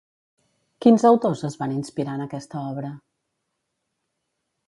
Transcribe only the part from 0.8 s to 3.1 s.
Quins autors es van inspirar en aquesta obra?